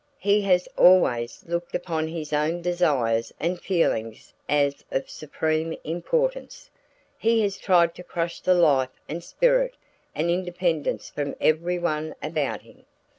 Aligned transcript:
He 0.17 0.41
has 0.41 0.67
always 0.77 1.43
looked 1.45 1.75
upon 1.75 2.07
his 2.07 2.33
own 2.33 2.63
desires 2.63 3.31
and 3.39 3.61
feelings 3.61 4.33
as 4.49 4.83
of 4.89 5.07
supreme 5.11 5.77
importance. 5.83 6.71
He 7.19 7.41
has 7.43 7.59
tried 7.59 7.93
to 7.93 8.03
crush 8.03 8.39
the 8.41 8.55
life 8.55 8.99
and 9.07 9.23
spirit 9.23 9.75
and 10.15 10.31
independence 10.31 11.11
from 11.11 11.35
everyone 11.39 12.15
about 12.19 12.63
him. 12.63 12.85